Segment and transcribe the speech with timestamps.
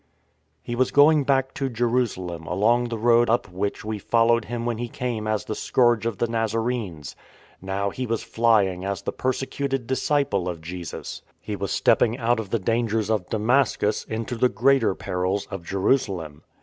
[0.63, 4.79] He was going back to Jerusalem along the road up which we followed him when
[4.79, 7.15] he came as the scourge of the Nazarenes,
[7.61, 11.21] Now he was flying as the persecuted disciple of Jesus.
[11.39, 16.41] He was stepping out of the dangers of Damascus into the greater perils of Jerusalem.